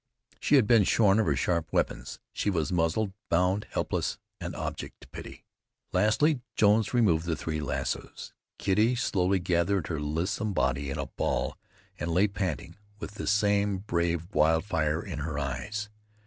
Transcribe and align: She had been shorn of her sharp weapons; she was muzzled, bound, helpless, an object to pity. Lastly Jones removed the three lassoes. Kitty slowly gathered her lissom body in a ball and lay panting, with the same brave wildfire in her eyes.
She 0.39 0.55
had 0.55 0.65
been 0.65 0.83
shorn 0.83 1.19
of 1.19 1.27
her 1.27 1.35
sharp 1.35 1.71
weapons; 1.71 2.19
she 2.33 2.49
was 2.49 2.71
muzzled, 2.71 3.13
bound, 3.29 3.67
helpless, 3.69 4.17
an 4.39 4.55
object 4.55 4.99
to 5.01 5.07
pity. 5.07 5.45
Lastly 5.93 6.41
Jones 6.55 6.91
removed 6.91 7.27
the 7.27 7.35
three 7.35 7.59
lassoes. 7.61 8.33
Kitty 8.57 8.95
slowly 8.95 9.37
gathered 9.37 9.89
her 9.89 9.99
lissom 9.99 10.53
body 10.53 10.89
in 10.89 10.97
a 10.97 11.05
ball 11.05 11.55
and 11.99 12.09
lay 12.09 12.27
panting, 12.27 12.77
with 12.97 13.11
the 13.11 13.27
same 13.27 13.77
brave 13.77 14.27
wildfire 14.33 15.05
in 15.05 15.19
her 15.19 15.37
eyes. 15.37 15.91